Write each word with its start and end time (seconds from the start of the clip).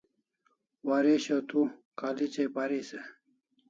Waresho 0.87 1.35
tu 1.49 1.59
college 1.99 2.39
ai 2.43 2.49
paris 2.55 2.87
e? 2.99 3.01